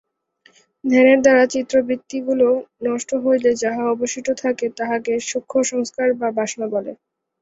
ধ্যানের 0.83 1.19
দ্বারা 1.21 1.43
চিত্তবৃত্তিগুলি 1.53 2.49
নষ্ট 2.87 3.09
হইলে 3.23 3.51
যাহা 3.63 3.83
অবশিষ্ট 3.87 4.29
থাকে, 4.43 4.65
তাহাকে 4.77 5.11
সূক্ষ্মসংস্কার 5.29 6.07
বা 6.19 6.27
বাসনা 6.37 6.67
বলে। 6.73 6.91